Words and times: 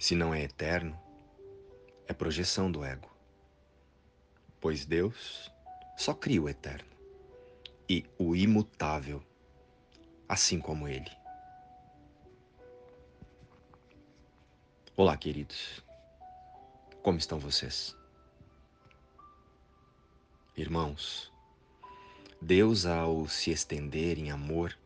Se 0.00 0.14
não 0.14 0.32
é 0.32 0.42
eterno, 0.42 0.98
é 2.08 2.14
projeção 2.14 2.72
do 2.72 2.82
ego. 2.82 3.10
Pois 4.58 4.86
Deus 4.86 5.52
só 5.94 6.14
cria 6.14 6.40
o 6.40 6.48
eterno 6.48 6.88
e 7.86 8.06
o 8.18 8.34
imutável, 8.34 9.22
assim 10.26 10.58
como 10.58 10.88
Ele. 10.88 11.10
Olá, 14.96 15.18
queridos. 15.18 15.84
Como 17.02 17.18
estão 17.18 17.38
vocês? 17.38 17.94
Irmãos, 20.56 21.30
Deus, 22.40 22.86
ao 22.86 23.28
se 23.28 23.50
estender 23.50 24.18
em 24.18 24.30
amor, 24.30 24.78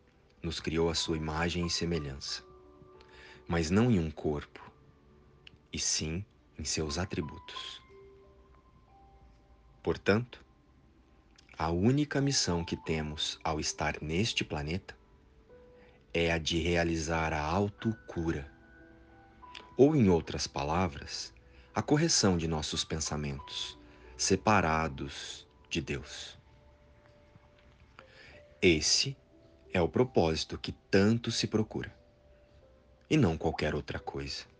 nos 0.43 0.59
criou 0.59 0.89
a 0.89 0.93
sua 0.93 1.15
imagem 1.15 1.65
e 1.65 1.69
semelhança, 1.69 2.43
mas 3.47 3.71
não 3.71 3.89
em 3.89 3.97
um 3.97 4.11
corpo, 4.11 4.74
e 5.75 5.79
sim 5.79 6.23
em 6.57 6.63
seus 6.63 6.97
atributos. 6.97 7.81
Portanto, 9.83 10.41
a 11.57 11.69
única 11.69 12.21
missão 12.21 12.63
que 12.63 12.77
temos 12.77 13.37
ao 13.43 13.59
estar 13.59 14.01
neste 14.01 14.45
planeta 14.45 14.97
é 16.13 16.31
a 16.31 16.37
de 16.37 16.59
realizar 16.59 17.33
a 17.33 17.41
autocura, 17.41 18.49
ou, 19.75 19.97
em 19.97 20.07
outras 20.07 20.47
palavras, 20.47 21.33
a 21.73 21.81
correção 21.81 22.37
de 22.37 22.47
nossos 22.47 22.85
pensamentos, 22.85 23.77
separados 24.15 25.45
de 25.69 25.81
Deus. 25.81 26.39
Esse 28.61 29.17
é 29.73 29.81
o 29.81 29.89
propósito 29.89 30.57
que 30.57 30.71
tanto 30.89 31.31
se 31.31 31.47
procura, 31.47 31.93
e 33.09 33.17
não 33.17 33.37
qualquer 33.37 33.75
outra 33.75 33.99
coisa 33.99 34.54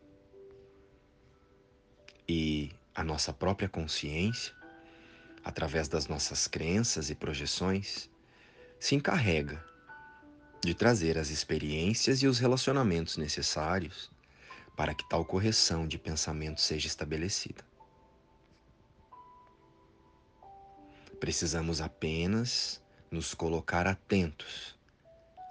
a 2.96 3.04
nossa 3.04 3.34
própria 3.34 3.68
consciência, 3.68 4.56
através 5.44 5.90
das 5.90 6.08
nossas 6.08 6.48
crenças 6.48 7.10
e 7.10 7.16
projeções, 7.16 8.10
se 8.80 8.96
encarrega 8.96 9.64
de 10.64 10.74
trazer 10.74 11.18
as 11.18 11.30
experiências 11.30 12.24
e 12.24 12.28
os 12.28 12.40
relacionamentos 12.40 13.18
necessários 13.18 14.10
para 14.76 14.94
que 14.94 15.08
tal 15.08 15.26
correção 15.26 15.88
de 15.88 15.98
pensamento 15.98 16.62
seja 16.62 16.88
estabelecida. 16.88 17.64
Precisamos 21.20 21.82
apenas 21.82 22.82
nos 23.12 23.34
colocar 23.34 23.88
atentos 23.88 24.78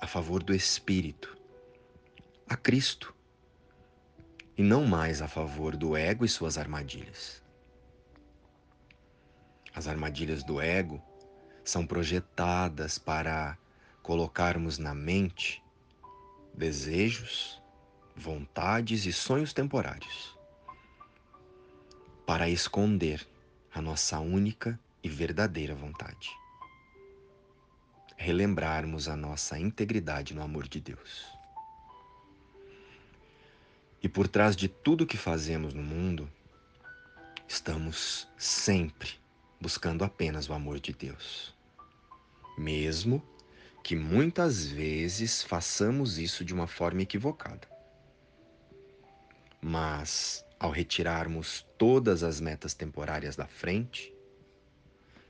a 0.01 0.07
favor 0.07 0.43
do 0.43 0.55
Espírito, 0.55 1.37
a 2.49 2.57
Cristo, 2.57 3.15
e 4.57 4.63
não 4.63 4.87
mais 4.87 5.21
a 5.21 5.29
favor 5.29 5.77
do 5.77 5.97
ego 5.97 6.25
e 6.25 6.29
suas 6.29 6.57
armadilhas. 6.57 7.43
As 9.75 9.89
armadilhas 9.89 10.45
do 10.45 10.61
ego 10.61 11.03
são 11.65 11.87
projetadas 11.87 12.99
para 12.99 13.59
colocarmos 14.03 14.79
na 14.79 14.95
mente 14.95 15.63
desejos, 16.53 17.61
vontades 18.15 19.07
e 19.07 19.13
sonhos 19.13 19.53
temporários, 19.53 20.39
para 22.25 22.49
esconder 22.49 23.27
a 23.75 23.83
nossa 23.83 24.21
única 24.21 24.79
e 25.03 25.09
verdadeira 25.09 25.75
vontade. 25.75 26.31
Relembrarmos 28.17 29.09
a 29.09 29.17
nossa 29.17 29.59
integridade 29.59 30.33
no 30.33 30.43
amor 30.43 30.69
de 30.69 30.81
Deus. 30.81 31.34
E 34.05 34.09
por 34.09 34.29
trás 34.29 34.55
de 34.55 34.69
tudo 34.69 35.07
que 35.07 35.17
fazemos 35.17 35.73
no 35.73 35.83
mundo, 35.83 36.31
estamos 37.49 38.29
sempre 38.37 39.09
buscando 39.59 40.05
apenas 40.05 40.47
o 40.47 40.53
amor 40.53 40.79
de 40.79 40.93
Deus. 40.93 41.55
Mesmo 42.59 43.27
que 43.83 43.97
muitas 43.97 44.67
vezes 44.67 45.43
façamos 45.43 46.19
isso 46.19 46.45
de 46.45 46.53
uma 46.53 46.67
forma 46.67 47.01
equivocada. 47.01 47.67
Mas, 49.59 50.45
ao 50.61 50.71
retirarmos 50.71 51.67
todas 51.79 52.23
as 52.23 52.43
metas 52.43 52.75
temporárias 52.75 53.37
da 53.37 53.47
frente, 53.47 54.13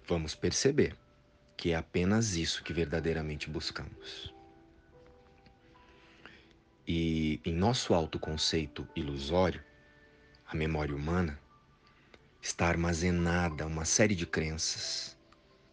vamos 0.04 0.34
perceber 0.34 0.96
que 1.56 1.70
é 1.70 1.76
apenas 1.76 2.34
isso 2.34 2.64
que 2.64 2.72
verdadeiramente 2.72 3.48
buscamos. 3.48 4.34
E 6.86 7.40
em 7.44 7.54
nosso 7.54 7.94
autoconceito 7.94 8.86
ilusório, 8.94 9.62
a 10.46 10.54
memória 10.54 10.94
humana, 10.94 11.38
está 12.42 12.68
armazenada 12.68 13.66
uma 13.66 13.86
série 13.86 14.14
de 14.14 14.26
crenças, 14.26 15.16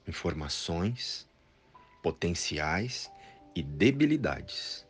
informações, 0.07 1.29
potenciais 2.01 3.11
e 3.53 3.61
debilidades 3.61 4.87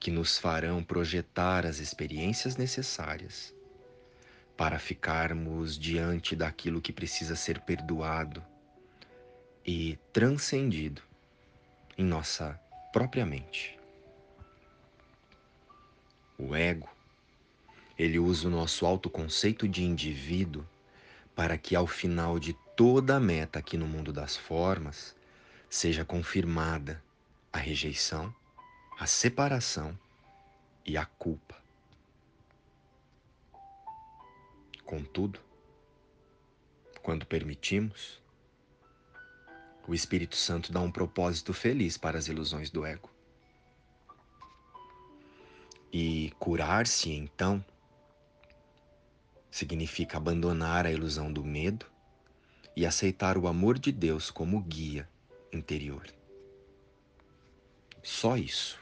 que 0.00 0.10
nos 0.10 0.38
farão 0.38 0.82
projetar 0.82 1.66
as 1.66 1.78
experiências 1.78 2.56
necessárias 2.56 3.54
para 4.56 4.78
ficarmos 4.78 5.78
diante 5.78 6.34
daquilo 6.34 6.80
que 6.80 6.92
precisa 6.92 7.36
ser 7.36 7.60
perdoado 7.60 8.42
e 9.64 9.98
transcendido 10.12 11.02
em 11.96 12.04
nossa 12.04 12.58
própria 12.92 13.26
mente. 13.26 13.77
O 16.40 16.54
ego, 16.54 16.88
ele 17.98 18.16
usa 18.16 18.46
o 18.46 18.50
nosso 18.50 18.86
autoconceito 18.86 19.66
de 19.66 19.82
indivíduo 19.82 20.64
para 21.34 21.58
que 21.58 21.74
ao 21.74 21.86
final 21.86 22.38
de 22.38 22.52
toda 22.76 23.16
a 23.16 23.20
meta 23.20 23.58
aqui 23.58 23.76
no 23.76 23.88
mundo 23.88 24.12
das 24.12 24.36
formas 24.36 25.16
seja 25.68 26.04
confirmada 26.04 27.02
a 27.52 27.58
rejeição, 27.58 28.32
a 29.00 29.06
separação 29.06 29.98
e 30.86 30.96
a 30.96 31.04
culpa. 31.04 31.56
Contudo, 34.84 35.40
quando 37.02 37.26
permitimos, 37.26 38.22
o 39.88 39.94
Espírito 39.94 40.36
Santo 40.36 40.70
dá 40.70 40.80
um 40.80 40.92
propósito 40.92 41.52
feliz 41.52 41.98
para 41.98 42.16
as 42.16 42.28
ilusões 42.28 42.70
do 42.70 42.86
ego. 42.86 43.10
E 45.92 46.32
curar-se, 46.38 47.10
então, 47.10 47.64
significa 49.50 50.18
abandonar 50.18 50.86
a 50.86 50.92
ilusão 50.92 51.32
do 51.32 51.42
medo 51.42 51.86
e 52.76 52.84
aceitar 52.84 53.38
o 53.38 53.48
amor 53.48 53.78
de 53.78 53.90
Deus 53.90 54.30
como 54.30 54.60
guia 54.60 55.08
interior. 55.52 56.06
Só 58.02 58.36
isso. 58.36 58.78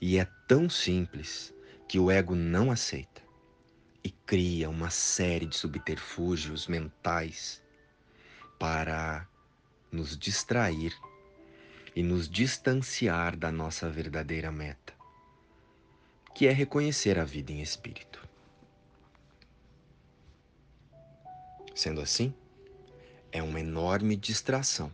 E 0.00 0.18
é 0.18 0.26
tão 0.46 0.68
simples 0.68 1.54
que 1.88 1.98
o 1.98 2.10
ego 2.10 2.34
não 2.34 2.70
aceita 2.70 3.22
e 4.04 4.10
cria 4.10 4.70
uma 4.70 4.90
série 4.90 5.46
de 5.46 5.56
subterfúgios 5.56 6.66
mentais 6.66 7.62
para 8.58 9.26
nos 9.90 10.16
distrair 10.16 10.94
e 11.96 12.02
nos 12.02 12.28
distanciar 12.28 13.36
da 13.36 13.50
nossa 13.50 13.90
verdadeira 13.90 14.52
meta 14.52 14.99
que 16.34 16.46
é 16.46 16.52
reconhecer 16.52 17.18
a 17.18 17.24
vida 17.24 17.52
em 17.52 17.60
espírito. 17.60 18.26
Sendo 21.74 22.00
assim, 22.00 22.34
é 23.32 23.42
uma 23.42 23.60
enorme 23.60 24.16
distração 24.16 24.92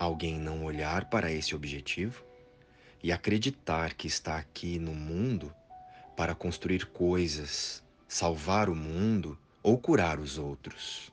alguém 0.00 0.38
não 0.38 0.64
olhar 0.64 1.10
para 1.10 1.30
esse 1.30 1.54
objetivo 1.54 2.24
e 3.02 3.12
acreditar 3.12 3.92
que 3.92 4.06
está 4.06 4.38
aqui 4.38 4.78
no 4.78 4.94
mundo 4.94 5.54
para 6.16 6.34
construir 6.34 6.86
coisas, 6.86 7.84
salvar 8.08 8.70
o 8.70 8.74
mundo 8.74 9.38
ou 9.62 9.76
curar 9.76 10.18
os 10.18 10.38
outros. 10.38 11.12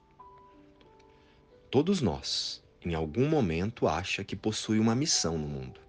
Todos 1.69 1.99
nós, 1.99 2.63
em 2.81 2.93
algum 2.93 3.27
momento, 3.27 3.89
acha 3.89 4.23
que 4.23 4.37
possui 4.37 4.79
uma 4.79 4.95
missão 4.95 5.37
no 5.37 5.47
mundo. 5.49 5.81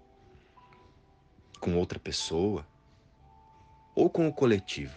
Com 1.60 1.76
outra 1.76 2.00
pessoa, 2.00 2.66
ou 3.98 4.08
com 4.08 4.28
o 4.28 4.32
coletivo. 4.32 4.94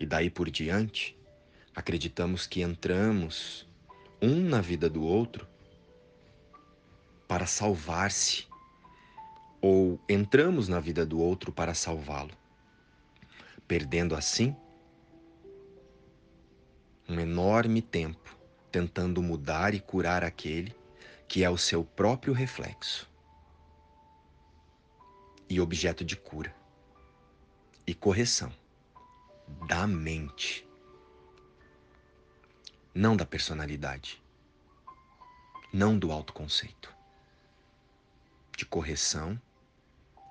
E 0.00 0.06
daí 0.06 0.30
por 0.30 0.50
diante, 0.50 1.14
acreditamos 1.74 2.46
que 2.46 2.62
entramos 2.62 3.68
um 4.20 4.40
na 4.40 4.62
vida 4.62 4.88
do 4.88 5.04
outro 5.04 5.46
para 7.28 7.44
salvar-se, 7.44 8.46
ou 9.60 10.00
entramos 10.08 10.68
na 10.68 10.80
vida 10.80 11.04
do 11.04 11.20
outro 11.20 11.52
para 11.52 11.74
salvá-lo, 11.74 12.32
perdendo 13.68 14.14
assim 14.14 14.56
um 17.06 17.20
enorme 17.20 17.82
tempo 17.82 18.38
tentando 18.72 19.20
mudar 19.20 19.74
e 19.74 19.80
curar 19.80 20.24
aquele 20.24 20.74
que 21.28 21.44
é 21.44 21.50
o 21.50 21.58
seu 21.58 21.84
próprio 21.84 22.32
reflexo 22.32 23.06
e 25.46 25.60
objeto 25.60 26.02
de 26.02 26.16
cura 26.16 26.54
e 27.86 27.94
correção 27.94 28.52
da 29.68 29.86
mente, 29.86 30.66
não 32.92 33.16
da 33.16 33.24
personalidade, 33.24 34.22
não 35.72 35.98
do 35.98 36.10
autoconceito, 36.10 36.92
de 38.56 38.66
correção 38.66 39.40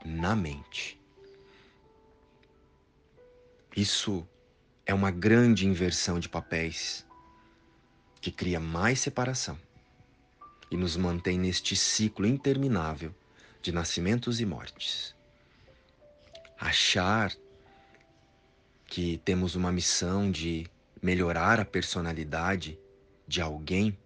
na 0.04 0.36
mente. 0.36 1.00
Isso 3.76 4.28
é 4.86 4.94
uma 4.94 5.12
grande 5.12 5.66
inversão 5.66 6.20
de 6.20 6.28
papéis 6.28 7.06
que 8.20 8.32
cria 8.32 8.60
mais 8.60 9.00
separação 9.00 9.58
e 10.72 10.76
nos 10.76 10.98
mantém 10.98 11.38
neste 11.40 11.76
ciclo 11.76 12.26
interminável 12.26 13.14
de 13.62 13.72
nascimentos 13.72 14.42
e 14.42 14.46
mortes. 14.46 15.16
Achar 16.60 17.32
que 18.96 19.18
temos 19.26 19.56
uma 19.56 19.74
missão 19.74 20.32
de 20.32 20.66
melhorar 21.02 21.60
a 21.60 21.66
personalidade 21.66 22.80
de 23.28 23.42
alguém 23.42 24.00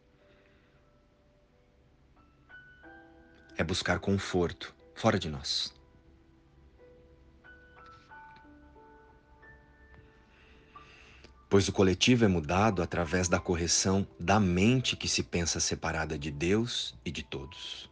é 3.55 3.63
buscar 3.63 3.99
conforto 3.99 4.75
fora 4.95 5.19
de 5.19 5.29
nós. 5.29 5.71
Pois 11.47 11.67
o 11.67 11.71
coletivo 11.71 12.25
é 12.25 12.27
mudado 12.27 12.81
através 12.81 13.29
da 13.29 13.39
correção 13.39 14.07
da 14.19 14.39
mente 14.39 14.95
que 14.95 15.07
se 15.07 15.21
pensa 15.21 15.59
separada 15.59 16.17
de 16.17 16.31
Deus 16.31 16.97
e 17.05 17.11
de 17.11 17.21
todos. 17.21 17.91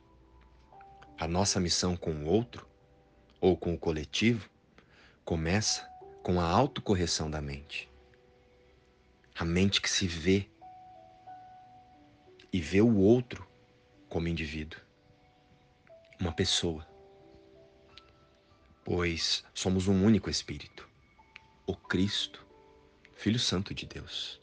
A 1.19 1.27
nossa 1.27 1.59
missão 1.59 1.95
com 1.95 2.11
o 2.11 2.25
outro, 2.25 2.67
ou 3.39 3.55
com 3.55 3.75
o 3.75 3.77
coletivo, 3.77 4.49
começa 5.23 5.88
com 6.27 6.41
a 6.41 6.44
autocorreção 6.44 7.31
da 7.31 7.39
mente. 7.39 7.89
A 9.33 9.45
mente 9.45 9.79
que 9.79 9.89
se 9.89 10.06
vê 10.06 10.45
e 12.51 12.59
vê 12.59 12.81
o 12.81 12.97
outro 12.97 13.47
como 14.09 14.27
indivíduo, 14.27 14.77
uma 16.19 16.33
pessoa. 16.33 16.85
Pois 18.83 19.45
somos 19.53 19.88
um 19.88 20.03
único 20.03 20.29
Espírito, 20.29 20.89
o 21.65 21.74
Cristo 21.74 22.45
Filho 23.15 23.39
Santo 23.39 23.73
de 23.73 23.85
Deus. 23.85 24.41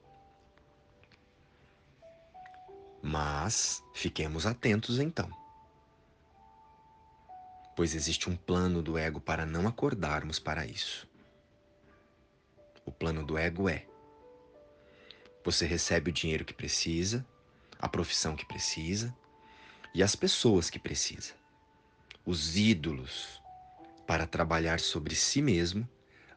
Mas 3.02 3.84
fiquemos 3.92 4.46
atentos 4.46 4.98
então, 4.98 5.30
pois 7.76 7.94
existe 7.94 8.30
um 8.30 8.36
plano 8.36 8.80
do 8.80 8.96
ego 8.96 9.20
para 9.20 9.44
não 9.44 9.68
acordarmos 9.68 10.38
para 10.38 10.64
isso. 10.64 11.06
O 12.84 12.92
plano 12.92 13.24
do 13.24 13.38
ego 13.38 13.68
é: 13.68 13.86
você 15.44 15.66
recebe 15.66 16.10
o 16.10 16.12
dinheiro 16.14 16.44
que 16.44 16.54
precisa, 16.54 17.24
a 17.78 17.88
profissão 17.88 18.34
que 18.36 18.46
precisa 18.46 19.14
e 19.94 20.02
as 20.02 20.16
pessoas 20.16 20.70
que 20.70 20.78
precisa, 20.78 21.34
os 22.24 22.56
ídolos 22.56 23.42
para 24.06 24.26
trabalhar 24.26 24.80
sobre 24.80 25.14
si 25.14 25.40
mesmo 25.40 25.88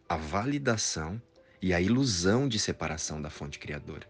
a 0.08 0.16
validação 0.16 1.22
e 1.62 1.74
a 1.74 1.82
ilusão 1.82 2.48
de 2.48 2.60
separação 2.60 3.22
da 3.22 3.30
fonte 3.30 3.60
criadora. 3.60 4.08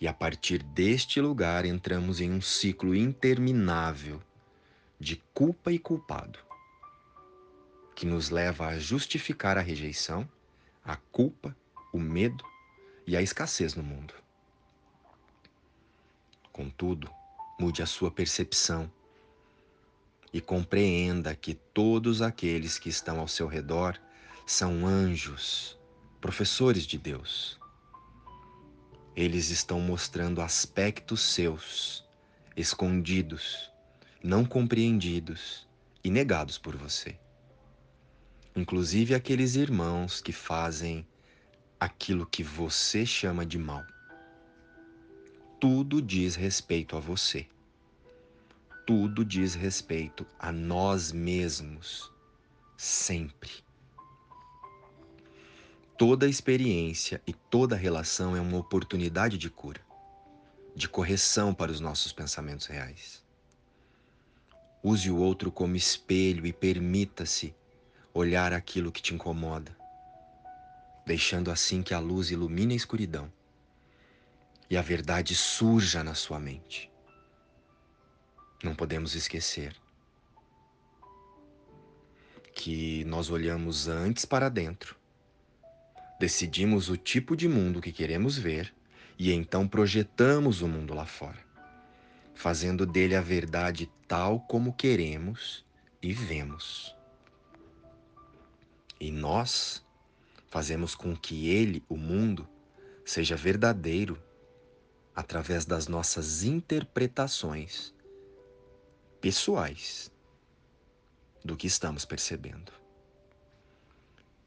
E 0.00 0.08
a 0.08 0.14
partir 0.14 0.62
deste 0.62 1.20
lugar 1.20 1.66
entramos 1.66 2.20
em 2.20 2.30
um 2.30 2.40
ciclo 2.40 2.94
interminável 2.94 4.22
de 4.98 5.16
culpa 5.34 5.70
e 5.72 5.78
culpado, 5.78 6.38
que 8.00 8.06
nos 8.06 8.30
leva 8.30 8.66
a 8.66 8.78
justificar 8.78 9.58
a 9.58 9.60
rejeição, 9.60 10.26
a 10.82 10.96
culpa, 10.96 11.54
o 11.92 11.98
medo 11.98 12.42
e 13.06 13.14
a 13.14 13.20
escassez 13.20 13.74
no 13.74 13.82
mundo. 13.82 14.14
Contudo, 16.50 17.10
mude 17.58 17.82
a 17.82 17.86
sua 17.86 18.10
percepção 18.10 18.90
e 20.32 20.40
compreenda 20.40 21.34
que 21.36 21.52
todos 21.52 22.22
aqueles 22.22 22.78
que 22.78 22.88
estão 22.88 23.20
ao 23.20 23.28
seu 23.28 23.46
redor 23.46 24.00
são 24.46 24.86
anjos, 24.86 25.78
professores 26.22 26.86
de 26.86 26.96
Deus. 26.96 27.60
Eles 29.14 29.50
estão 29.50 29.78
mostrando 29.78 30.40
aspectos 30.40 31.20
seus, 31.20 32.02
escondidos, 32.56 33.70
não 34.24 34.42
compreendidos 34.46 35.68
e 36.02 36.10
negados 36.10 36.56
por 36.56 36.74
você. 36.78 37.18
Inclusive 38.54 39.14
aqueles 39.14 39.54
irmãos 39.54 40.20
que 40.20 40.32
fazem 40.32 41.06
aquilo 41.78 42.26
que 42.26 42.42
você 42.42 43.06
chama 43.06 43.46
de 43.46 43.58
mal. 43.58 43.84
Tudo 45.60 46.02
diz 46.02 46.34
respeito 46.34 46.96
a 46.96 47.00
você. 47.00 47.46
Tudo 48.86 49.24
diz 49.24 49.54
respeito 49.54 50.26
a 50.38 50.50
nós 50.50 51.12
mesmos, 51.12 52.10
sempre. 52.76 53.50
Toda 55.96 56.26
experiência 56.26 57.22
e 57.26 57.32
toda 57.32 57.76
relação 57.76 58.34
é 58.34 58.40
uma 58.40 58.56
oportunidade 58.56 59.38
de 59.38 59.48
cura, 59.48 59.80
de 60.74 60.88
correção 60.88 61.54
para 61.54 61.70
os 61.70 61.78
nossos 61.78 62.12
pensamentos 62.12 62.66
reais. 62.66 63.22
Use 64.82 65.10
o 65.10 65.18
outro 65.18 65.52
como 65.52 65.76
espelho 65.76 66.46
e 66.46 66.52
permita-se 66.52 67.54
olhar 68.14 68.52
aquilo 68.52 68.92
que 68.92 69.02
te 69.02 69.14
incomoda, 69.14 69.76
deixando 71.06 71.50
assim 71.50 71.82
que 71.82 71.94
a 71.94 71.98
luz 71.98 72.30
ilumine 72.30 72.74
a 72.74 72.76
escuridão 72.76 73.32
e 74.68 74.76
a 74.76 74.82
verdade 74.82 75.34
surja 75.34 76.04
na 76.04 76.14
sua 76.14 76.38
mente. 76.38 76.90
Não 78.62 78.74
podemos 78.74 79.14
esquecer 79.14 79.74
que 82.54 83.04
nós 83.04 83.30
olhamos 83.30 83.88
antes 83.88 84.24
para 84.24 84.48
dentro 84.48 85.00
Decidimos 86.20 86.90
o 86.90 86.98
tipo 86.98 87.34
de 87.34 87.48
mundo 87.48 87.80
que 87.80 87.90
queremos 87.90 88.36
ver 88.36 88.74
e 89.18 89.32
então 89.32 89.66
projetamos 89.66 90.60
o 90.60 90.68
mundo 90.68 90.92
lá 90.92 91.06
fora, 91.06 91.38
fazendo 92.34 92.84
dele 92.84 93.16
a 93.16 93.22
verdade 93.22 93.90
tal 94.06 94.40
como 94.40 94.74
queremos 94.74 95.64
e 96.02 96.12
vemos. 96.12 96.94
E 99.00 99.10
nós 99.10 99.82
fazemos 100.50 100.94
com 100.94 101.16
que 101.16 101.48
ele, 101.48 101.82
o 101.88 101.96
mundo, 101.96 102.46
seja 103.04 103.34
verdadeiro 103.34 104.22
através 105.16 105.64
das 105.64 105.88
nossas 105.88 106.42
interpretações 106.42 107.94
pessoais 109.20 110.12
do 111.42 111.56
que 111.56 111.66
estamos 111.66 112.04
percebendo. 112.04 112.72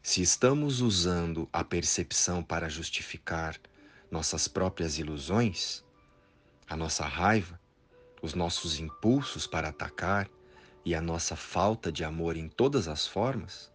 Se 0.04 0.22
estamos 0.22 0.82
usando 0.82 1.50
a 1.52 1.64
percepção 1.64 2.44
para 2.44 2.70
justificar 2.70 3.60
nossas 4.12 4.48
próprias 4.48 5.00
ilusões, 5.00 5.84
a 6.70 6.78
nossa 6.78 7.06
raiva, 7.06 7.60
os 8.22 8.36
nossos 8.36 8.80
impulsos 8.80 9.48
para 9.48 9.70
atacar 9.70 10.30
e 10.86 10.94
a 10.94 11.02
nossa 11.02 11.36
falta 11.36 11.92
de 11.92 12.04
amor 12.04 12.38
em 12.38 12.48
todas 12.48 12.88
as 12.88 13.08
formas, 13.08 13.73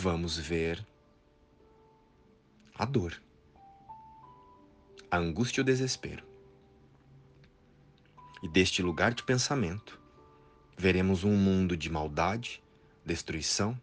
vamos 0.00 0.38
ver 0.38 0.86
a 2.74 2.86
dor, 2.86 3.20
a 5.10 5.18
angústia 5.18 5.60
e 5.60 5.62
o 5.62 5.64
desespero. 5.64 6.24
E 8.42 8.48
deste 8.48 8.80
lugar 8.80 9.12
de 9.12 9.22
pensamento, 9.22 10.00
veremos 10.74 11.22
um 11.22 11.36
mundo 11.36 11.76
de 11.76 11.90
maldade, 11.90 12.64
destruição, 13.04 13.78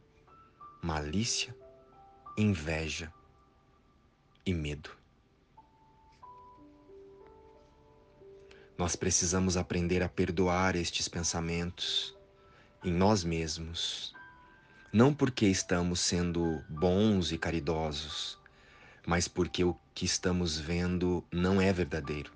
malícia, 0.81 1.55
inveja 2.35 3.13
e 4.43 4.55
medo. 4.55 4.89
Nós 8.75 8.95
precisamos 8.95 9.55
aprender 9.55 10.01
a 10.01 10.09
perdoar 10.09 10.75
estes 10.75 11.07
pensamentos 11.07 12.17
em 12.83 12.91
nós 12.91 13.23
mesmos, 13.23 14.16
não 14.91 15.13
porque 15.13 15.45
estamos 15.45 15.99
sendo 15.99 16.63
bons 16.69 17.31
e 17.31 17.37
caridosos, 17.37 18.37
mas 19.05 19.27
porque 19.27 19.63
o 19.63 19.75
que 19.93 20.05
estamos 20.05 20.57
vendo 20.57 21.23
não 21.31 21.61
é 21.61 21.71
verdadeiro. 21.73 22.31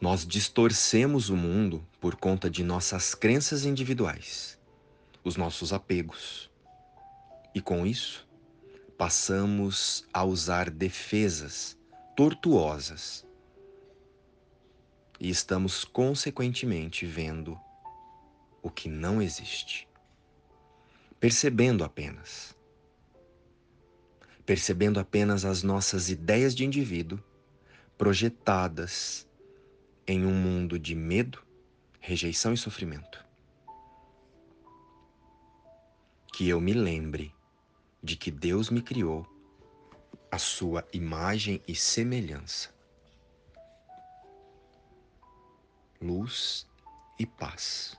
Nós 0.00 0.24
distorcemos 0.24 1.28
o 1.28 1.36
mundo 1.36 1.84
por 2.00 2.14
conta 2.14 2.48
de 2.48 2.62
nossas 2.62 3.14
crenças 3.14 3.64
individuais, 3.64 4.56
os 5.24 5.36
nossos 5.36 5.72
apegos. 5.72 6.48
E 7.52 7.60
com 7.60 7.84
isso, 7.84 8.28
passamos 8.96 10.06
a 10.12 10.24
usar 10.24 10.70
defesas 10.70 11.76
tortuosas 12.16 13.26
e 15.20 15.28
estamos 15.28 15.84
consequentemente 15.84 17.04
vendo 17.04 17.58
o 18.68 18.70
que 18.70 18.88
não 18.88 19.20
existe. 19.20 19.88
Percebendo 21.18 21.82
apenas. 21.82 22.54
Percebendo 24.44 25.00
apenas 25.00 25.44
as 25.44 25.62
nossas 25.62 26.10
ideias 26.10 26.54
de 26.54 26.64
indivíduo 26.64 27.18
projetadas 27.96 29.26
em 30.06 30.24
um 30.24 30.34
mundo 30.34 30.78
de 30.78 30.94
medo, 30.94 31.42
rejeição 31.98 32.52
e 32.52 32.56
sofrimento. 32.56 33.24
Que 36.32 36.48
eu 36.48 36.60
me 36.60 36.72
lembre 36.72 37.34
de 38.02 38.16
que 38.16 38.30
Deus 38.30 38.70
me 38.70 38.80
criou 38.80 39.26
a 40.30 40.38
sua 40.38 40.86
imagem 40.92 41.60
e 41.66 41.74
semelhança. 41.74 42.72
Luz 46.00 46.66
e 47.18 47.26
paz. 47.26 47.98